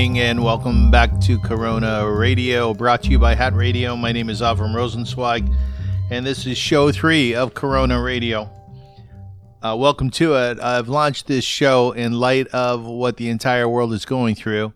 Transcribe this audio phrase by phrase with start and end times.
[0.00, 3.94] and evening, and welcome back to Corona Radio, brought to you by Hat Radio.
[3.96, 5.54] My name is Avram Rosenzweig,
[6.10, 8.48] and this is show three of Corona Radio.
[9.60, 10.58] Uh, welcome to it.
[10.58, 14.72] I've launched this show in light of what the entire world is going through,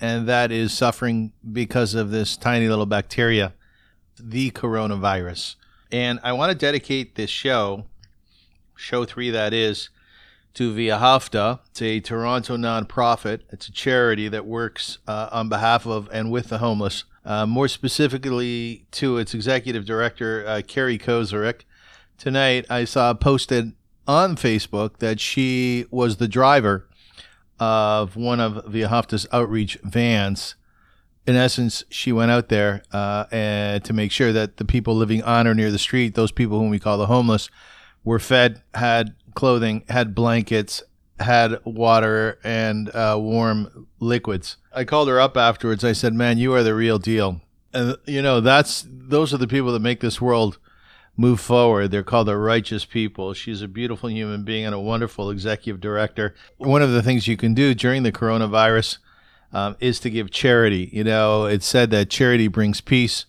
[0.00, 3.54] and that is suffering because of this tiny little bacteria,
[4.20, 5.56] the coronavirus.
[5.90, 7.86] And I want to dedicate this show,
[8.76, 9.88] show three that is,
[10.54, 11.60] to Ve'ahavta.
[11.70, 13.40] It's a Toronto nonprofit.
[13.50, 17.04] It's a charity that works uh, on behalf of and with the homeless.
[17.24, 21.62] Uh, more specifically, to its executive director, uh, Cari Kozierok.
[22.18, 23.72] Tonight, I saw posted
[24.06, 26.86] on Facebook that she was the driver
[27.58, 30.54] of one of Ve'ahavta's outreach vans.
[31.26, 35.22] In essence, she went out there uh, and to make sure that the people living
[35.22, 37.48] on or near the street, those people whom we call the homeless,
[38.04, 40.82] were fed, had clothing, had blankets,
[41.20, 44.56] had water and uh, warm liquids.
[44.72, 45.84] I called her up afterwards.
[45.84, 47.40] I said, "Man, you are the real deal."
[47.72, 50.58] And you know, that's those are the people that make this world
[51.16, 51.90] move forward.
[51.90, 53.34] They're called the righteous people.
[53.34, 56.34] She's a beautiful human being and a wonderful executive director.
[56.56, 58.98] One of the things you can do during the coronavirus
[59.52, 60.90] um, is to give charity.
[60.92, 63.26] You know, it's said that charity brings peace.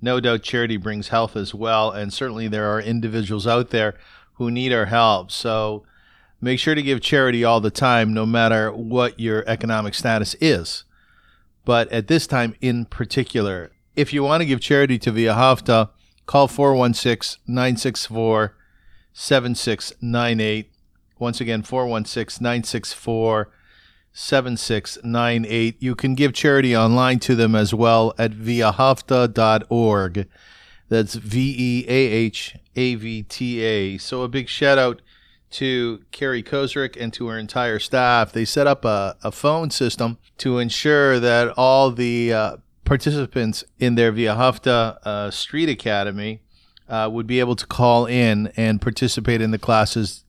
[0.00, 1.90] No doubt charity brings health as well.
[1.90, 3.94] And certainly there are individuals out there
[4.34, 5.30] who need our help.
[5.30, 5.84] So
[6.40, 10.84] make sure to give charity all the time, no matter what your economic status is.
[11.64, 15.90] But at this time in particular, if you want to give charity to Ve'ahavta,
[16.26, 18.56] Call 416 964
[19.12, 20.70] 7698.
[21.18, 23.50] Once again, 416 964
[24.12, 25.76] 7698.
[25.82, 30.28] You can give charity online to them as well at veahavta.org.
[30.88, 33.98] That's V E A H A V T A.
[33.98, 35.02] So a big shout out
[35.50, 38.32] to Cari Kozierok and to her entire staff.
[38.32, 43.94] They set up a, a phone system to ensure that all the uh, participants in
[43.94, 46.40] their Ve'ahavta uh, Street Academy
[46.88, 50.24] uh, would be able to call in and participate in the classes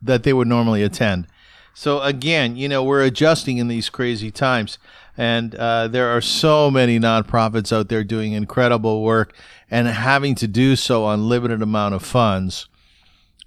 [0.00, 1.26] that they would normally attend.
[1.74, 4.78] So again, you know, we're adjusting in these crazy times,
[5.16, 9.34] and uh, there are so many nonprofits out there doing incredible work
[9.70, 12.68] and having to do so on limited amount of funds.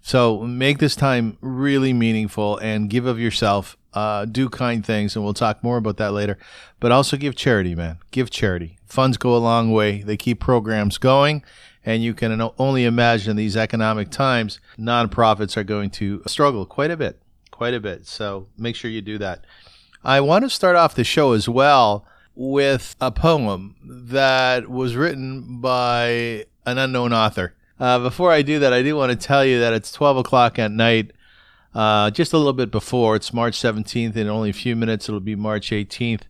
[0.02, 5.26] So make this time really meaningful and give of yourself uh, do kind things, and
[5.26, 6.38] we'll talk more about that later.
[6.80, 7.98] But also give charity, man.
[8.12, 8.78] Give charity.
[8.86, 10.04] Funds go a long way.
[10.04, 11.44] They keep programs going,
[11.84, 16.98] and you can only imagine these economic times, nonprofits are going to struggle quite a
[16.98, 17.20] bit,
[17.50, 18.06] quite a bit.
[18.06, 19.46] So make sure you do that.
[20.08, 25.60] I want to start off the show as well with a poem that was written
[25.60, 27.56] by an unknown author.
[27.78, 30.58] Uh, before I do that, I do want to tell you that it's 12 o'clock
[30.60, 31.12] at night
[31.76, 33.18] uh, just a little bit before.
[33.18, 34.16] It's March 17th.
[34.16, 36.22] In only a few minutes, it'll be March 18th.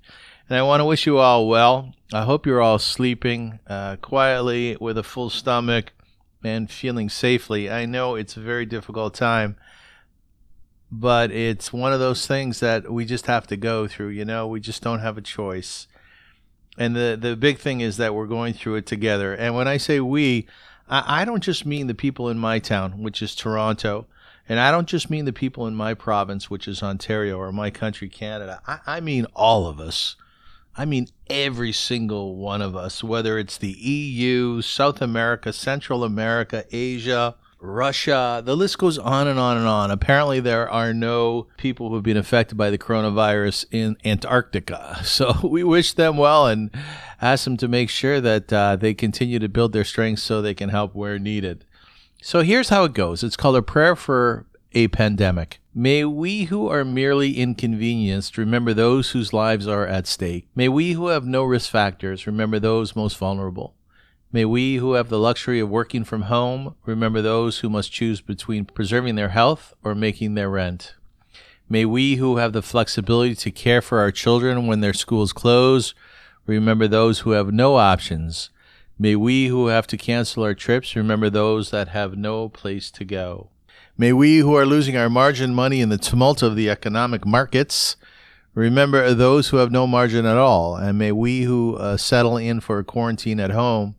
[0.50, 1.94] And I want to wish you all well.
[2.12, 5.94] I hope you're all sleeping uh, quietly with a full stomach
[6.44, 7.70] and feeling safely.
[7.70, 9.56] I know it's a very difficult time,
[10.92, 14.10] but it's one of those things that we just have to go through.
[14.10, 15.88] You know, we just don't have a choice.
[16.78, 19.34] And the, the big thing is that we're going through it together.
[19.34, 20.48] And when I say we,
[20.88, 24.06] I, I don't just mean the people in my town, which is Toronto.
[24.48, 27.70] And I don't just mean the people in my province, which is Ontario, or my
[27.70, 28.62] country, Canada.
[28.66, 30.16] I, I mean all of us.
[30.78, 36.66] I mean every single one of us, whether it's the EU, South America, Central America,
[36.72, 39.90] Asia, Russia, the list goes on and on and on.
[39.90, 45.02] Apparently, there are no people who have been affected by the coronavirus in Antarctica.
[45.04, 46.70] So we wish them well and
[47.22, 50.54] ask them to make sure that uh, they continue to build their strength so they
[50.54, 51.66] can help where needed.
[52.22, 55.60] So here's how it goes it's called a prayer for a pandemic.
[55.74, 60.48] May we who are merely inconvenienced remember those whose lives are at stake.
[60.56, 63.77] May we who have no risk factors remember those most vulnerable.
[64.32, 68.22] May we who have the luxury of working from home remember those who must choose
[68.22, 70.96] between preserving their health or making their rent.
[71.70, 75.94] May we who have the flexibility to care for our children when their schools close
[76.46, 78.50] remember those who have no options
[79.00, 83.06] May we who have to cancel our trips remember those that have no place to
[83.06, 83.50] go.
[83.96, 87.96] May we who are losing our margin money in the tumult of the economic markets
[88.56, 90.76] remember those who have no margin at all.
[90.76, 93.96] And may we who uh, settle in for a quarantine at home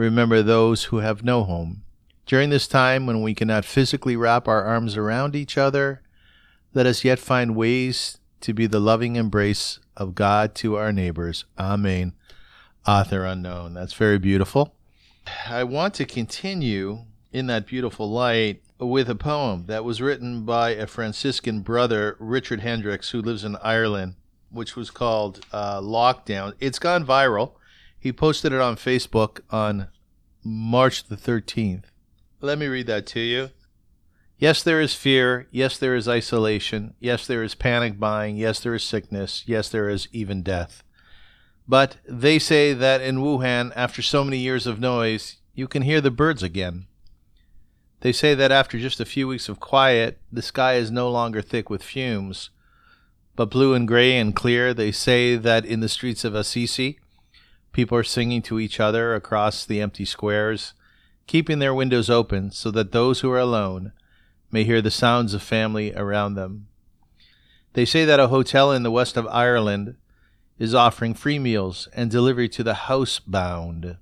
[0.00, 1.82] remember those who have no home.
[2.26, 6.02] During this time when we cannot physically wrap our arms around each other,
[6.74, 11.44] let us yet find ways to be the loving embrace of God to our neighbors.
[11.58, 12.14] Amen
[12.86, 13.74] author unknown.
[13.74, 14.74] That's very beautiful.
[15.48, 20.70] I want to continue in that beautiful light with a poem that was written by
[20.70, 24.14] a Franciscan brother, Richard Hendricks, who lives in Ireland.
[24.52, 26.54] which was called uh, Lockdown.
[26.58, 27.52] It's gone viral.
[28.00, 29.88] He posted it on Facebook on
[30.42, 31.84] March the 13th.
[32.40, 33.50] Let me read that to you.
[34.38, 35.46] Yes, there is fear.
[35.50, 36.94] Yes, there is isolation.
[36.98, 38.36] Yes, there is panic buying.
[38.36, 39.44] Yes, there is sickness.
[39.46, 40.82] Yes, there is even death.
[41.68, 46.00] But they say that in Wuhan, after so many years of noise, you can hear
[46.00, 46.86] the birds again.
[48.00, 51.42] They say that after just a few weeks of quiet, the sky is no longer
[51.42, 52.48] thick with fumes,
[53.36, 54.72] but blue and gray and clear.
[54.72, 56.98] They say that in the streets of Assisi,
[57.72, 60.74] people are singing to each other across the empty squares,
[61.26, 63.92] keeping their windows open so that those who are alone
[64.50, 66.66] may hear the sounds of family around them.
[67.74, 69.96] They say that a hotel in the west of Ireland
[70.58, 73.96] is offering free meals and delivery to the housebound.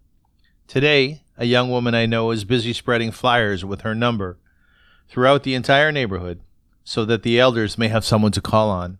[0.66, 4.38] Today, a young woman I know is busy spreading flyers with her number
[5.08, 6.40] throughout the entire neighborhood
[6.82, 8.98] so that the elders may have someone to call on.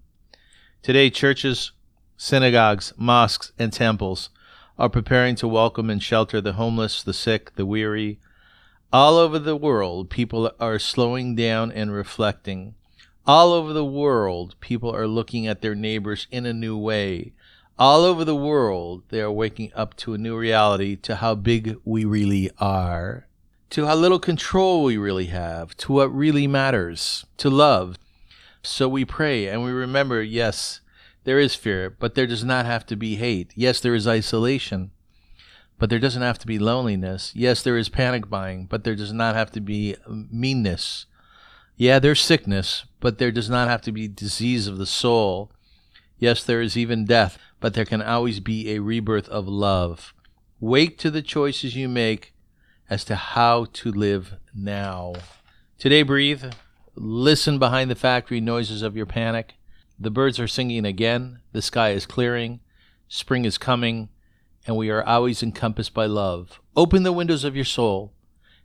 [0.83, 1.73] Today, churches,
[2.17, 4.31] synagogues, mosques, and temples
[4.79, 8.21] are preparing to welcome and shelter the homeless, the sick, the weary,
[8.93, 12.75] all over the world, people are slowing down and reflecting.
[13.27, 17.33] All over the world, people are looking at their neighbors in a new way.
[17.77, 21.77] All over the world, they are waking up to a new reality to how big
[21.85, 23.27] we really are,
[23.71, 27.99] to how little control we really have, to what really matters, to love.
[28.63, 30.81] So we pray and we remember yes,
[31.29, 33.53] there is fear, but there does not have to be hate.
[33.55, 34.93] Yes, there is isolation,
[35.79, 37.33] but there doesn't have to be loneliness.
[37.35, 41.05] Yes, there is panic buying, but there does not have to be meanness.
[41.77, 45.53] Yeah, there's sickness, but there does not have to be disease of the soul.
[46.19, 50.15] Yes, there is even death, but there can always be a rebirth of love.
[50.61, 52.33] Wake to the choices you make
[52.89, 55.13] as to how to live now.
[55.79, 56.55] Today, breathe.
[56.95, 59.58] Listen behind the factory noises of your panic.
[59.99, 61.41] The birds are singing again.
[61.53, 62.61] The sky is clearing.
[63.09, 64.11] Spring is coming
[64.69, 66.61] and we are always encompassed by love.
[66.77, 68.13] Open the windows of your soul,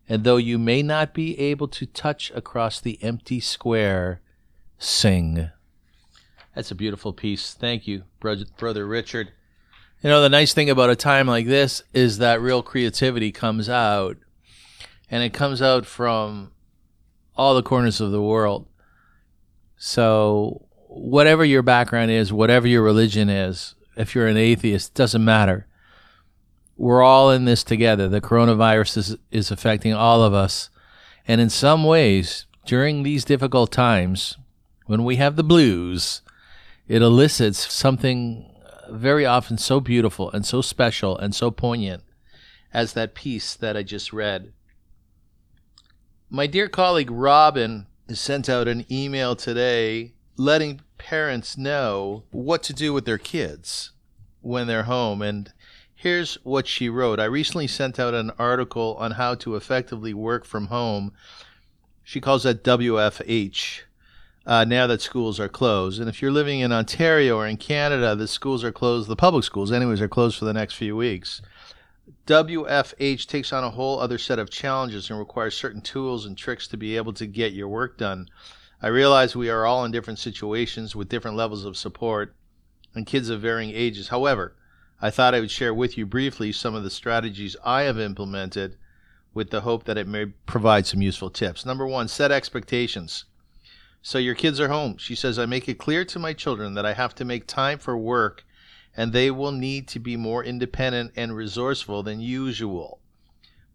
[0.10, 4.20] and though you may not be able to touch across the empty square,
[4.78, 5.50] sing.
[6.54, 7.54] That's a beautiful piece.
[7.54, 9.32] Thank you, Brother Richard.
[10.02, 13.70] You know, the nice thing about a time like this is that real creativity comes
[13.70, 14.18] out,
[15.10, 16.52] and it comes out from
[17.38, 18.68] all the corners of the world.
[19.78, 25.68] So, whatever your background is, whatever your religion is, if you're an atheist, doesn't matter
[26.78, 28.08] we're all in this together.
[28.08, 30.70] The coronavirus is, is affecting all of us.
[31.28, 34.38] And in some ways, during these difficult times,
[34.86, 36.22] when we have the blues,
[36.88, 38.50] it elicits something
[38.90, 42.04] very often so beautiful and so special and so poignant
[42.74, 44.52] as that piece that I just read.
[46.30, 52.94] My dear colleague Robin sent out an email today letting parents know what to do
[52.94, 53.92] with their kids
[54.42, 55.22] when they're home.
[55.22, 55.52] And
[56.04, 57.18] Here's what she wrote.
[57.22, 61.14] I recently sent out an article on how to effectively work from home.
[62.04, 63.84] She calls that WFH.
[64.46, 66.02] Uh, now that schools are closed.
[66.02, 69.08] And if you're living in Ontario or in Canada, the schools are closed.
[69.08, 71.42] The public schools, anyways, are closed for the next few weeks.
[72.28, 76.68] WFH takes on a whole other set of challenges and requires certain tools and tricks
[76.68, 78.28] to be able to get your work done.
[78.84, 82.36] I realize we are all in different situations with different levels of support
[82.94, 84.10] and kids of varying ages.
[84.10, 84.58] However,
[85.02, 88.76] I thought I would share with you briefly some of the strategies I have implemented
[89.34, 91.66] with the hope that it may provide some useful tips.
[91.66, 93.24] Number one, set expectations.
[94.02, 94.98] So your kids are home.
[94.98, 97.80] She says, I make it clear to my children that I have to make time
[97.80, 98.44] for work
[98.98, 103.00] and they will need to be more independent and resourceful than usual.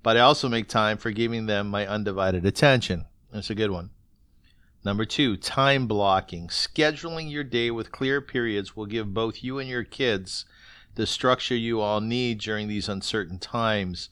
[0.02, 3.06] But I also make time for giving them my undivided attention.
[3.32, 3.88] That's a good one.
[4.84, 6.48] Number two, time blocking.
[6.48, 10.44] Scheduling your day with clear periods will give both you and your kids
[10.94, 14.08] the structure you all need during these uncertain times.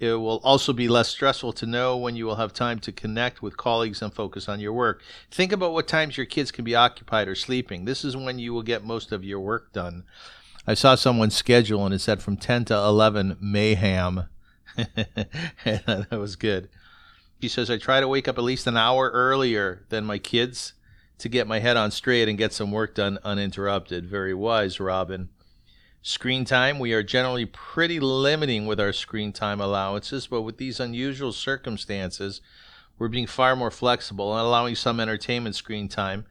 [0.00, 3.42] It will also be less stressful to know when you will have time to connect
[3.42, 5.02] with colleagues and focus on your work.
[5.30, 7.84] Think about what times your kids can be occupied or sleeping.
[7.84, 10.04] This is when you will get most of your work done.
[10.66, 14.24] I saw someone's schedule and it said from 10 to 11 mayhem.
[14.76, 16.68] that was good.
[17.44, 20.72] She says, I try to wake up at least an hour earlier than my kids
[21.18, 24.06] to get my head on straight and get some work done uninterrupted.
[24.06, 25.28] Very wise, Robin.
[26.00, 30.80] Screen time, we are generally pretty limiting with our screen time allowances, but with these
[30.80, 32.40] unusual circumstances,
[32.98, 36.24] we're being far more flexible and allowing some entertainment screen time,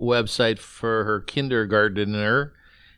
[0.00, 2.52] website for her kindergartner,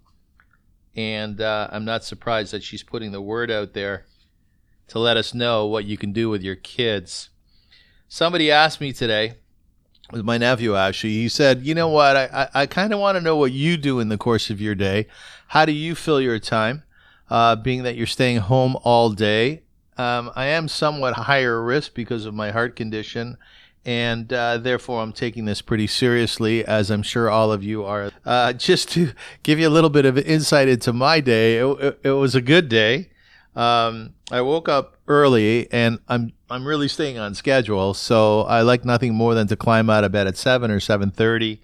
[0.96, 4.06] and uh, I'm not surprised that she's putting the word out there
[4.88, 7.30] to let us know what you can do with your kids.
[8.08, 9.36] Somebody asked me today,
[10.10, 12.16] with my nephew actually, he said, You know what?
[12.16, 14.60] I, I, I kind of want to know what you do in the course of
[14.60, 15.06] your day.
[15.48, 16.82] How do you fill your time,
[17.30, 19.62] uh, being that you're staying home all day?
[19.96, 23.38] Um, I am somewhat higher risk because of my heart condition
[23.84, 28.12] and uh, therefore I'm taking this pretty seriously, as I'm sure all of you are.
[28.24, 29.12] Uh, just to
[29.42, 32.40] give you a little bit of insight into my day, it, it, it was a
[32.40, 33.08] good day.
[33.54, 37.94] Um, I woke up early, and I'm I'm really staying on schedule.
[37.94, 41.10] So I like nothing more than to climb out of bed at seven or seven
[41.10, 41.60] thirty,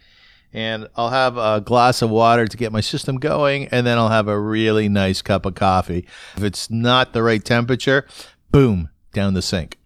[0.53, 4.11] and I'll have a glass of water to get my system going, and then I'll
[4.11, 6.07] have a really nice cup of coffee.
[6.37, 8.07] If it's not the right temperature,
[8.51, 9.78] boom, down the sink.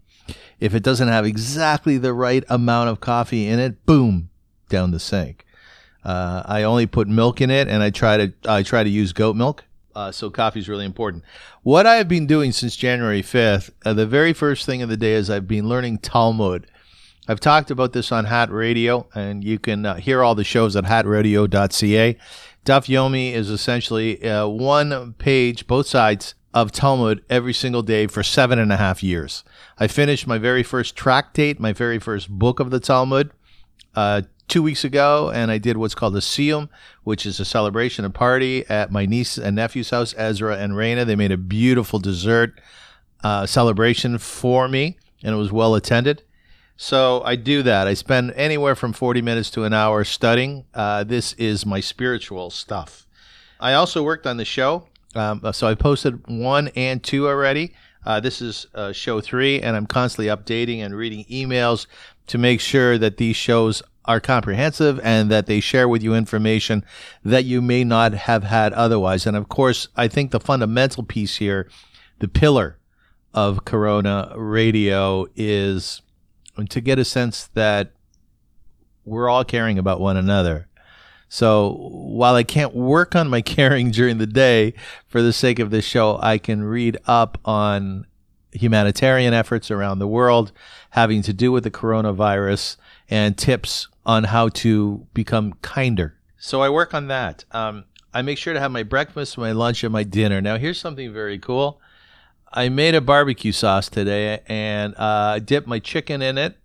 [0.62, 4.30] If it doesn't have exactly the right amount of coffee in it, boom,
[4.68, 5.44] down the sink.
[6.04, 9.12] Uh, I only put milk in it, and I try to I try to use
[9.12, 9.64] goat milk
[9.94, 11.24] uh, so coffee is really important.
[11.62, 14.96] What I have been doing since January 5th, uh, the very first thing of the
[14.96, 16.66] day is I've been learning Talmud.
[17.28, 20.74] I've talked about this on Hat Radio, and you can uh, hear all the shows
[20.74, 22.18] at hatradio.ca.
[22.64, 28.22] Daf Yomi is essentially uh, one page, both sides of Talmud every single day for
[28.22, 29.44] seven and a half years.
[29.78, 33.30] I finished my very first tractate, my very first book of the Talmud,
[33.94, 36.68] uh, two weeks ago, and I did what's called a Siyum,
[37.04, 41.06] which is a celebration, a party at my niece and nephew's house, Ezra and Raina.
[41.06, 42.60] They made a beautiful dessert
[43.24, 46.22] uh, celebration for me, and it was well attended.
[46.76, 47.86] So I do that.
[47.86, 50.64] I spend anywhere from 40 minutes to an hour studying.
[50.74, 53.06] Uh, this is my spiritual stuff.
[53.60, 54.88] I also worked on the show.
[55.14, 57.74] Um, so I posted one and two already.
[58.04, 61.86] Uh, this is uh, show three, and I'm constantly updating and reading emails
[62.26, 66.84] to make sure that these shows are comprehensive and that they share with you information
[67.24, 69.26] that you may not have had otherwise.
[69.26, 71.68] And of course, I think the fundamental piece here,
[72.18, 72.78] the pillar
[73.32, 76.02] of Corona radio is
[76.68, 77.92] to get a sense that
[79.04, 80.68] we're all caring about one another.
[81.32, 84.74] So while I can't work on my caring during the day
[85.08, 88.04] for the sake of this show, I can read up on
[88.52, 90.52] humanitarian efforts around the world
[90.90, 92.76] having to do with the coronavirus
[93.08, 96.18] and tips on how to become kinder.
[96.36, 97.46] So I work on that.
[97.50, 100.42] Um, I make sure to have my breakfast, my lunch, and my dinner.
[100.42, 101.80] Now, here's something very cool.
[102.52, 106.58] I made a barbecue sauce today and uh, I dipped my chicken in it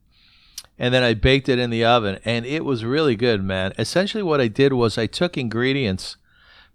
[0.79, 3.73] and then I baked it in the oven and it was really good, man.
[3.77, 6.17] Essentially, what I did was I took ingredients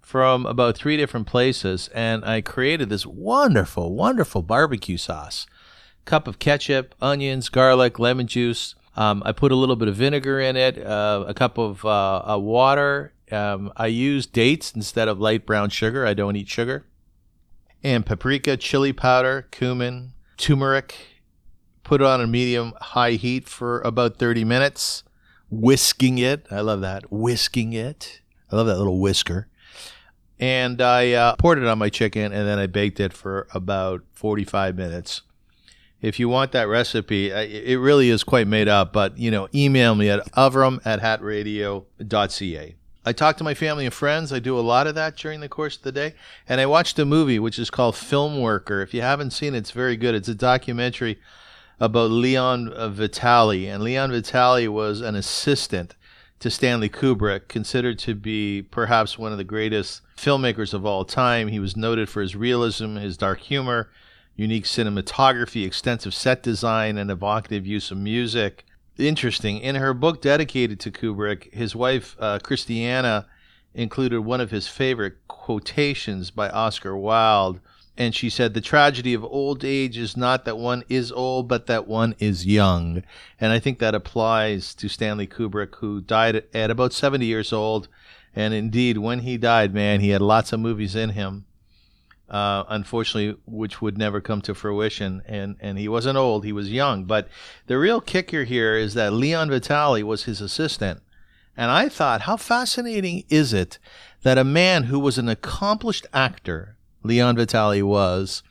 [0.00, 5.47] from about three different places and I created this wonderful, wonderful barbecue sauce.
[6.04, 10.40] Cup of ketchup, onions, garlic, lemon juice, um, I put a little bit of vinegar
[10.40, 13.12] in it, uh, a cup of uh, water.
[13.30, 16.06] Um, I use dates instead of light brown sugar.
[16.06, 16.85] I don't eat sugar.
[17.82, 21.12] And paprika, chili powder, cumin, turmeric.
[21.84, 25.04] Put it on a medium high heat for about 30 minutes,
[25.50, 26.46] whisking it.
[26.50, 27.12] I love that.
[27.12, 28.20] Whisking it.
[28.50, 29.48] I love that little whisker.
[30.38, 34.02] And I uh, poured it on my chicken and then I baked it for about
[34.14, 35.22] 45 minutes
[36.02, 39.94] if you want that recipe, it really is quite made up, but, you know, email
[39.94, 42.74] me at avram at hatradio.ca.
[43.04, 44.32] I talk to my family and friends.
[44.32, 46.14] I do a lot of that during the course of the day.
[46.48, 48.82] And I watched a movie which is called Filmworker.
[48.82, 50.14] If you haven't seen it, it's very good.
[50.14, 51.18] It's a documentary
[51.82, 53.66] about Leon Vitali.
[53.66, 55.96] And Leon Vitali was an assistant
[56.38, 61.48] to Stanley Kubrick, considered to be perhaps one of the greatest filmmakers of all time.
[61.48, 63.90] He was noted for his realism, his dark humor,
[64.36, 68.64] unique cinematography, extensive set design, and evocative use of music.
[68.96, 69.58] Interesting.
[69.58, 73.24] In her book dedicated to Kubrick, his wife, uh, Christiane,
[73.74, 77.58] included one of his favorite quotations by Oscar Wilde.
[77.96, 81.66] And she said, The tragedy of old age is not that one is old, but
[81.66, 83.02] that one is young.
[83.40, 87.88] And I think that applies to Stanley Kubrick, who died at about 70 years old.
[88.34, 91.44] And indeed, when he died, man, he had lots of movies in him
[92.32, 95.22] uh, unfortunately, which would never come to fruition.
[95.26, 97.04] And, and he wasn't old, he was young.
[97.04, 97.28] But
[97.66, 101.02] the real kicker here is that Leon Vitali was his assistant.
[101.56, 103.78] And I thought, how fascinating is it
[104.22, 108.42] that a man who was an accomplished actor, Leon Vitali was,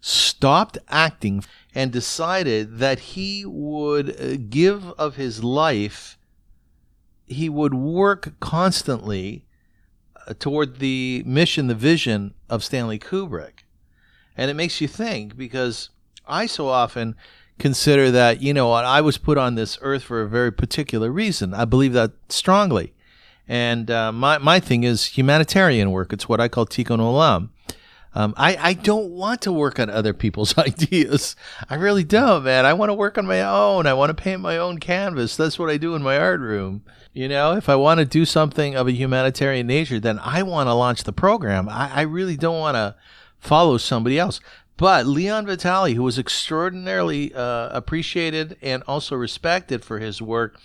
[0.00, 6.18] stopped acting and decided that he would uh, give of his life,
[7.26, 9.44] he would work constantly
[10.38, 13.64] toward the mission, the vision of Stanley Kubrick.
[14.36, 15.90] And it makes you think because
[16.26, 17.16] I so often
[17.58, 21.54] consider that, you know, I was put on this earth for a very particular reason.
[21.54, 22.94] I believe that strongly.
[23.46, 26.12] And uh, my, my thing is humanitarian work.
[26.12, 27.50] It's what I call tikkun olam.
[28.14, 31.34] Um, I, I don't want to work on other people's ideas.
[31.68, 32.64] I really don't, man.
[32.64, 33.86] I want to work on my own.
[33.86, 35.36] I want to paint my own canvas.
[35.36, 36.84] That's what I do in my art room.
[37.12, 40.68] You know, if I want to do something of a humanitarian nature, then I want
[40.68, 41.68] to launch the program.
[41.68, 42.96] I, I really don't want to
[43.38, 44.40] follow somebody else.
[44.76, 50.58] But Leon Vitali, who was extraordinarily uh, appreciated and also respected for his work,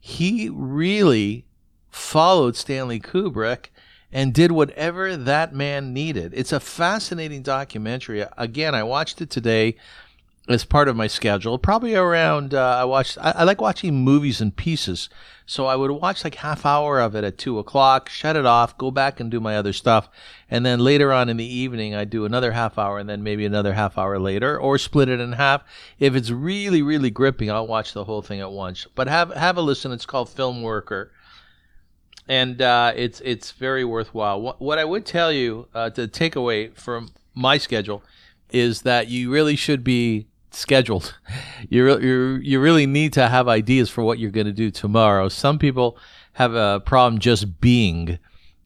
[0.00, 1.44] he really
[1.90, 3.66] followed Stanley Kubrick
[4.12, 6.32] and did whatever that man needed.
[6.34, 8.24] It's a fascinating documentary.
[8.36, 9.76] Again, I watched it today
[10.48, 11.58] as part of my schedule.
[11.58, 13.16] Probably around uh, I watched.
[13.18, 15.08] I, I, like watching movies in pieces,
[15.46, 18.76] so I would watch like half hour of it at two o'clock, shut it off,
[18.76, 20.08] go back and do my other stuff,
[20.50, 23.46] and then later on in the evening I'd do another half hour, and then maybe
[23.46, 25.62] another half hour later, or split it in half.
[25.98, 28.86] If it's really really gripping, I'll watch the whole thing at once.
[28.94, 29.92] But have have a listen.
[29.92, 31.10] It's called Filmworker
[32.28, 34.40] and uh, it's it's very worthwhile.
[34.40, 38.02] What, what I would tell you uh, to take away from my schedule
[38.50, 41.14] is that you really should be scheduled.
[41.70, 44.70] You re- you you really need to have ideas for what you're going to do
[44.70, 45.28] tomorrow.
[45.28, 45.96] Some people
[46.34, 48.18] have a problem just being,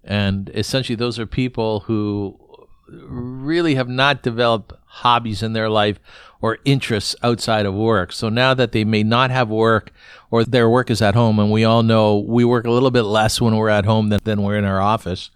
[0.03, 2.41] and essentially those are people who
[2.89, 5.99] really have not developed hobbies in their life
[6.41, 8.13] or interests outside of work.
[8.13, 9.93] So now that they may not have work
[10.31, 13.03] or their work is at home, and we all know we work a little bit
[13.03, 15.31] less when we're at home than, than we're in our office,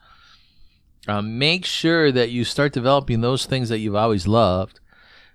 [1.08, 4.80] uh, make sure that you start developing those things that you've always loved.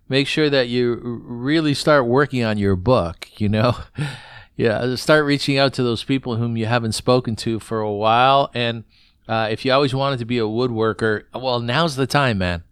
[0.08, 3.76] Make sure that you really start working on your book, you know?
[4.56, 8.52] yeah, start reaching out to those people whom you haven't spoken to for a while.
[8.54, 8.84] And
[9.28, 12.64] uh, if you always wanted to be a woodworker, well, now's the time, man.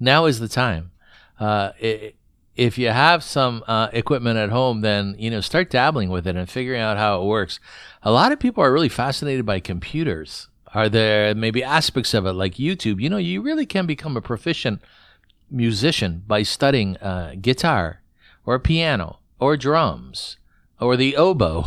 [0.00, 0.92] Now is the time.
[1.38, 2.16] Uh, it,
[2.56, 6.36] if you have some uh, equipment at home, then you know start dabbling with it
[6.36, 7.60] and figuring out how it works.
[8.02, 10.48] A lot of people are really fascinated by computers.
[10.74, 13.00] Are there maybe aspects of it like YouTube?
[13.00, 14.82] You know, you really can become a proficient
[15.50, 18.02] musician by studying uh, guitar
[18.44, 20.36] or piano or drums
[20.80, 21.66] or the oboe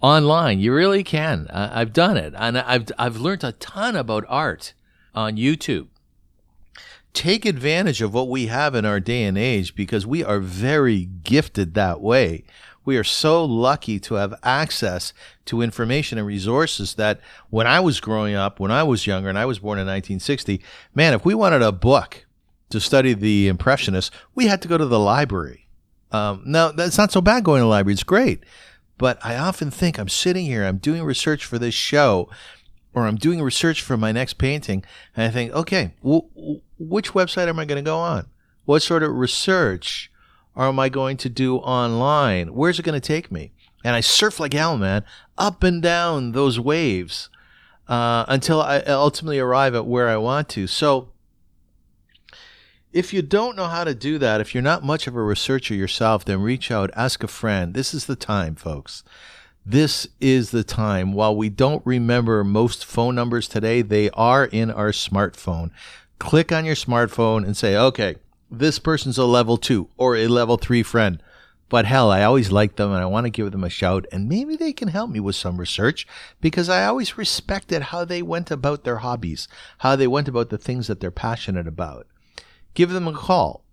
[0.00, 0.60] online.
[0.60, 1.48] You really can.
[1.48, 4.72] I've done it, and I've I've learned a ton about art
[5.14, 5.88] on YouTube
[7.16, 11.06] take advantage of what we have in our day and age because we are very
[11.06, 12.44] gifted that way.
[12.84, 15.14] We are so lucky to have access
[15.46, 19.38] to information and resources that when I was growing up, when I was younger, and
[19.38, 20.62] I was born in 1960,
[20.94, 22.26] man, if we wanted a book
[22.68, 25.65] to study the Impressionists, we had to go to the library.
[26.12, 28.44] Um, now, that's not so bad going to the library, it's great.
[28.98, 32.30] But I often think I'm sitting here, I'm doing research for this show,
[32.94, 34.82] or I'm doing research for my next painting,
[35.14, 38.26] and I think, okay, w- which website am I going to go on?
[38.64, 40.10] What sort of research
[40.56, 42.54] am I going to do online?
[42.54, 43.52] Where's it going to take me?
[43.84, 45.04] And I surf like hell, man,
[45.36, 47.28] up and down those waves
[47.86, 50.66] uh, until I ultimately arrive at where I want to.
[50.66, 51.10] So,
[52.92, 55.74] if you don't know how to do that, if you're not much of a researcher
[55.74, 57.74] yourself, then reach out, ask a friend.
[57.74, 59.02] This is the time, folks.
[59.64, 61.12] This is the time.
[61.12, 65.70] While we don't remember most phone numbers today, they are in our smartphone.
[66.18, 68.16] Click on your smartphone and say, okay,
[68.50, 71.20] this person's a level two or a level three friend.
[71.68, 74.28] But hell, I always like them and I want to give them a shout and
[74.28, 76.06] maybe they can help me with some research
[76.40, 80.58] because I always respected how they went about their hobbies, how they went about the
[80.58, 82.06] things that they're passionate about.
[82.76, 83.64] Give them a call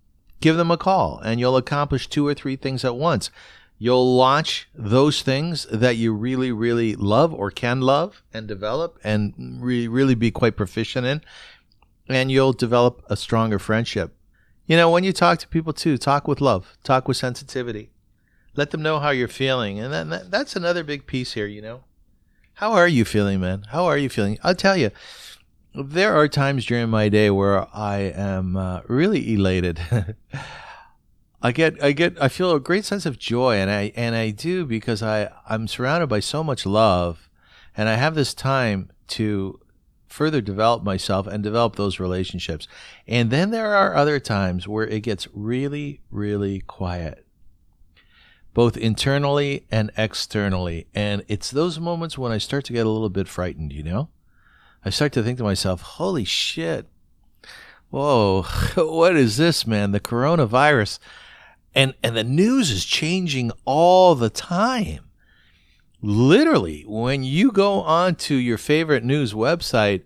[0.44, 3.30] give them a call and you'll accomplish two or three things at once.
[3.78, 9.32] You'll launch those things that you really, really love or can love and develop and
[9.62, 11.22] re- really be quite proficient in.
[12.10, 14.14] And you'll develop a stronger friendship.
[14.66, 17.88] You know, when you talk to people too, talk with love, talk with sensitivity.
[18.54, 19.80] Let them know how you're feeling.
[19.80, 21.84] And that, that's another big piece here, you know.
[22.58, 23.64] How are you feeling, man?
[23.70, 24.38] How are you feeling?
[24.44, 24.90] I'll tell you,
[25.74, 29.80] there are times during my day where I am uh, really elated.
[31.42, 34.30] I get, I get, I feel a great sense of joy, and I and I
[34.30, 37.28] do because I I'm surrounded by so much love,
[37.76, 39.60] and I have this time to
[40.06, 42.68] further develop myself and develop those relationships.
[43.06, 47.26] And then there are other times where it gets really, really quiet,
[48.54, 50.86] both internally and externally.
[50.94, 54.08] And it's those moments when I start to get a little bit frightened, you know?
[54.84, 56.86] I start to think to myself, holy shit.
[57.90, 58.42] Whoa,
[58.76, 59.92] what is this, man?
[59.92, 60.98] The coronavirus.
[61.74, 65.00] And and the news is changing all the time.
[66.02, 70.02] Literally, when you go onto your favorite news website,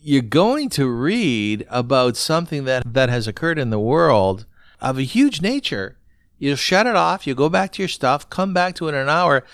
[0.00, 4.46] you're going to read about something that, that has occurred in the world
[4.80, 5.98] of a huge nature.
[6.38, 8.96] You shut it off, you go back to your stuff, come back to it in
[8.96, 9.44] an hour,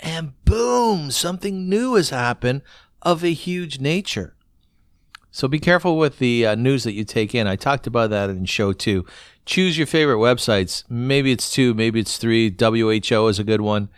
[0.00, 2.62] and boom, something new has happened
[3.08, 4.34] of a huge nature.
[5.30, 7.46] So be careful with the uh, news that you take in.
[7.46, 9.06] I talked about that in show two.
[9.46, 10.84] Choose your favorite websites.
[10.90, 12.54] Maybe it's two, maybe it's three.
[12.54, 13.88] WHO is a good one.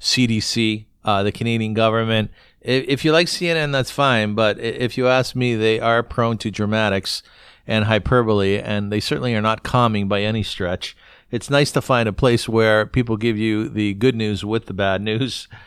[0.00, 2.30] CDC, uh, the Canadian government.
[2.60, 4.36] If, if you like CNN, that's fine.
[4.36, 7.24] But if you ask me, they are prone to dramatics
[7.66, 10.96] and hyperbole, and they certainly are not calming by any stretch.
[11.32, 14.72] It's nice to find a place where people give you the good news with the
[14.72, 15.48] bad news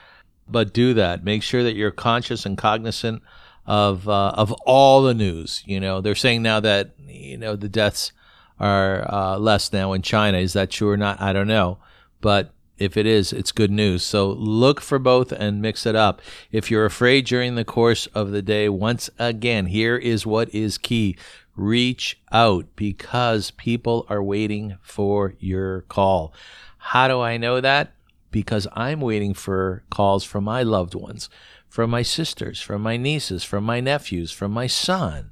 [0.51, 1.23] but do that.
[1.23, 3.21] Make sure that you're conscious and cognizant
[3.65, 5.63] of uh, of all the news.
[5.65, 8.11] You know, they're saying now that you know the deaths
[8.59, 10.37] are uh, less now in China.
[10.37, 11.21] Is that true or not?
[11.21, 11.77] I don't know,
[12.21, 14.03] but if it is, it's good news.
[14.03, 16.21] So look for both and mix it up.
[16.51, 20.77] If you're afraid during the course of the day, once again, here is what is
[20.77, 21.17] key.
[21.55, 26.33] Reach out because people are waiting for your call.
[26.77, 27.93] How do I know that?
[28.31, 31.29] Because I'm waiting for calls from my loved ones,
[31.67, 35.29] from my sisters, from my nieces, from my nephews, from my son,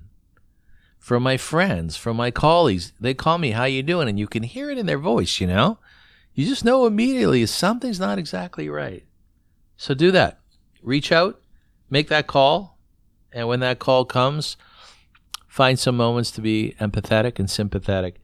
[0.99, 2.93] from my friends, from my colleagues.
[2.99, 5.47] They call me, "How you doing?" and you can hear it in their voice, you
[5.47, 5.79] know?
[6.33, 9.03] You just know immediately something's not exactly right.
[9.75, 10.39] So do that.
[10.83, 11.41] Reach out,
[11.89, 12.77] make that call,
[13.31, 14.57] and when that call comes,
[15.47, 18.21] find some moments to be empathetic and sympathetic.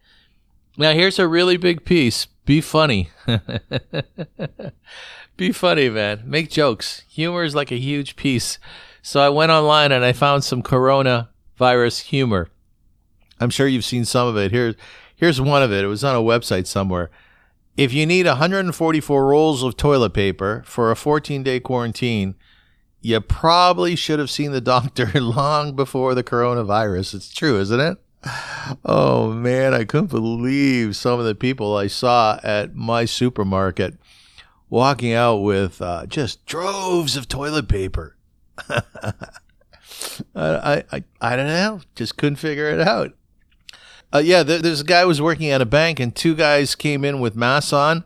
[0.78, 3.10] Now, here's a really big piece be funny.
[5.36, 6.22] Be funny, man.
[6.26, 7.04] Make jokes.
[7.10, 8.60] Humor is like a huge piece.
[9.02, 12.50] So I went online and I found some coronavirus humor.
[13.40, 14.52] I'm sure you've seen some of it.
[14.52, 14.76] Here,
[15.16, 15.84] here's one of it.
[15.84, 17.10] It was on a website somewhere.
[17.76, 22.36] If you need 144 rolls of toilet paper for a 14 day quarantine,
[23.02, 27.16] you probably should have seen the doctor long before the coronavirus.
[27.16, 27.98] It's true, isn't it?
[28.86, 33.96] Oh man, I couldn't believe some of the people I saw at my supermarket
[34.70, 38.16] walking out with uh, just droves of toilet paper.
[38.70, 38.84] I,
[40.36, 43.14] I, I don't know, just couldn't figure it out.
[44.14, 47.20] Uh, yeah, there's a guy was working at a bank, and two guys came in
[47.20, 48.04] with masks on,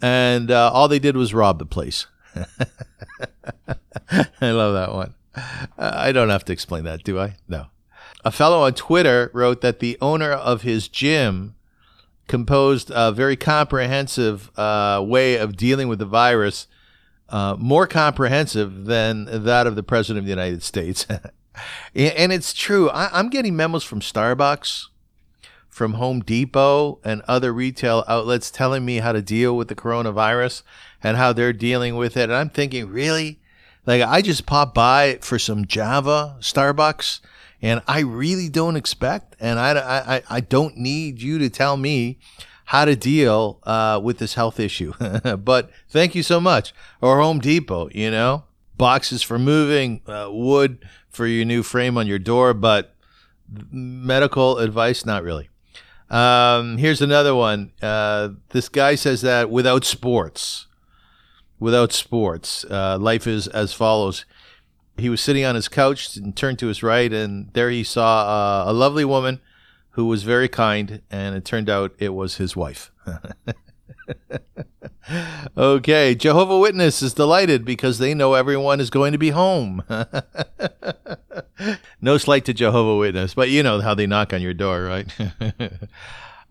[0.00, 2.06] and uh, all they did was rob the place.
[4.10, 5.14] I love that one.
[5.78, 7.36] I don't have to explain that, do I?
[7.46, 7.66] No
[8.24, 11.54] a fellow on Twitter wrote that the owner of his gym
[12.28, 16.66] composed a very comprehensive uh, way of dealing with the virus,
[17.28, 21.06] uh, more comprehensive than that of the president of the United States.
[21.94, 22.88] and it's true.
[22.90, 24.86] I- I'm getting memos from Starbucks,
[25.68, 30.62] from Home Depot, and other retail outlets telling me how to deal with the coronavirus
[31.02, 32.24] and how they're dealing with it.
[32.24, 33.40] And I'm thinking, really?
[33.86, 37.20] Like, I just popped by for some Java, Starbucks
[37.62, 42.18] and I really don't expect, and I, I, I don't need you to tell me
[42.66, 44.92] how to deal uh, with this health issue.
[45.38, 46.72] but thank you so much.
[47.00, 48.44] Or Home Depot, you know,
[48.76, 52.94] boxes for moving, uh, wood for your new frame on your door, but
[53.72, 55.48] medical advice, not really.
[56.08, 57.72] Um, here's another one.
[57.82, 60.66] Uh, this guy says that without sports,
[61.58, 64.24] without sports, uh, life is as follows
[65.00, 68.64] he was sitting on his couch and turned to his right, and there he saw
[68.66, 69.40] uh, a lovely woman
[69.90, 72.92] who was very kind, and it turned out it was his wife.
[75.56, 79.82] okay, Jehovah Witness is delighted because they know everyone is going to be home.
[82.00, 85.06] no slight to Jehovah Witness, but you know how they knock on your door, right?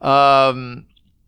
[0.01, 0.85] Um,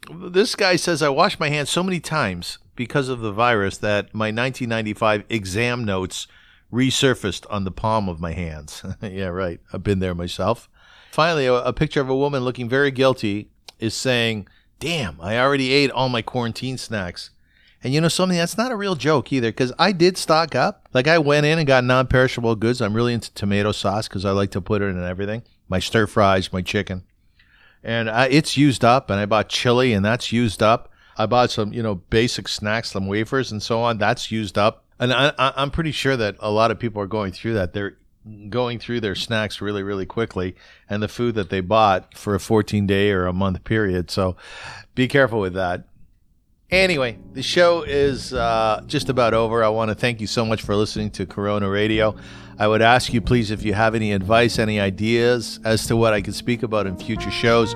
[0.10, 4.14] this guy says I washed my hands so many times because of the virus that
[4.14, 6.28] my 1995 exam notes
[6.72, 8.84] resurfaced on the palm of my hands.
[9.02, 9.60] yeah, right.
[9.74, 10.70] I've been there myself.
[11.12, 14.48] Finally, a, a picture of a woman looking very guilty is saying,
[14.80, 17.30] Damn, I already ate all my quarantine snacks.
[17.84, 18.38] And you know something?
[18.38, 20.88] That's not a real joke either, because I did stock up.
[20.94, 22.82] Like I went in and got non-perishable goods.
[22.82, 25.44] I'm really into tomato sauce because I like to put it in everything.
[25.68, 27.04] My stir fries, my chicken,
[27.84, 29.10] and I, it's used up.
[29.10, 30.90] And I bought chili, and that's used up.
[31.18, 33.98] I bought some, you know, basic snacks, some wafers, and so on.
[33.98, 34.81] That's used up.
[35.02, 37.74] And I, I'm pretty sure that a lot of people are going through that.
[37.74, 37.98] They're
[38.50, 40.56] going through their snacks really, really quickly,
[40.88, 44.12] and the food that they bought for a 14 day or a month period.
[44.12, 44.38] So,
[44.94, 45.86] be careful with that.
[46.70, 49.64] Anyway, the show is uh, just about over.
[49.64, 52.16] I want to thank you so much for listening to Corona Radio.
[52.60, 56.14] I would ask you, please, if you have any advice, any ideas as to what
[56.14, 57.74] I could speak about in future shows,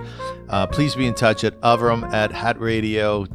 [0.48, 3.26] uh, please be in touch at avram at hatradio.ca.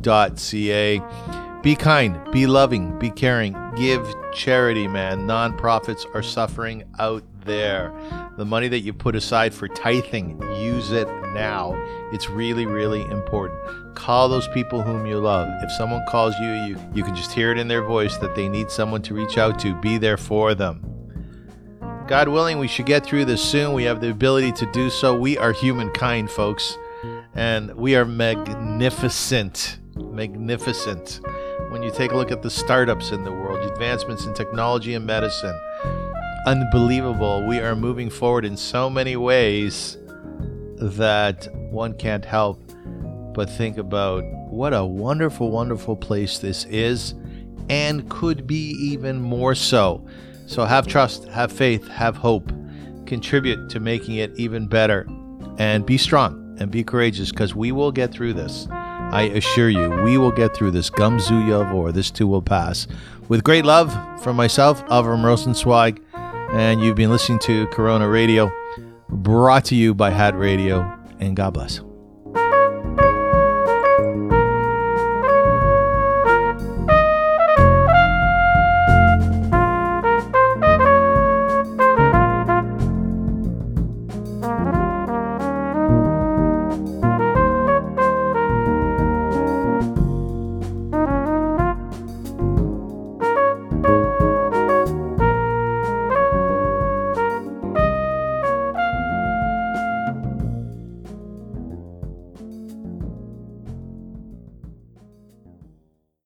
[1.63, 5.27] Be kind, be loving, be caring, give charity, man.
[5.27, 7.93] Nonprofits are suffering out there.
[8.39, 11.75] The money that you put aside for tithing, use it now.
[12.13, 13.61] It's really, really important.
[13.95, 15.49] Call those people whom you love.
[15.63, 18.49] If someone calls you, you, you can just hear it in their voice that they
[18.49, 19.75] need someone to reach out to.
[19.75, 20.83] Be there for them.
[22.07, 23.75] God willing, we should get through this soon.
[23.75, 25.15] We have the ability to do so.
[25.15, 26.79] We are humankind, folks,
[27.35, 29.79] and we are magnificent.
[29.95, 31.21] Magnificent.
[31.69, 35.07] When you take a look at the startups in the world, advancements in technology and
[35.07, 35.59] medicine,
[36.47, 37.47] unbelievable.
[37.47, 39.99] We are moving forward in so many ways
[40.77, 42.63] that one can't help
[43.35, 47.15] but think about what a wonderful, wonderful place this is
[47.69, 50.05] and could be even more so.
[50.47, 52.51] So have trust, have faith, have hope,
[53.07, 55.07] contribute to making it even better,
[55.59, 58.67] and be strong and be courageous because we will get through this.
[59.11, 60.89] I assure you, we will get through this.
[60.89, 62.87] Gumzu Yavor, this too will pass.
[63.29, 63.93] With great love
[64.23, 66.01] from myself, Avram Rosenzweig,
[66.53, 68.53] and you've been listening to Corona Radio,
[69.09, 70.81] brought to you by Hat Radio,
[71.19, 71.81] and God bless.